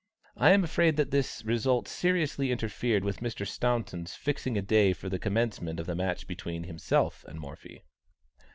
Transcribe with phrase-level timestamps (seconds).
[0.35, 3.45] I am afraid that this result seriously interfered with Mr.
[3.45, 7.83] Staunton's fixing a day for the commencement of the match between himself and Morphy.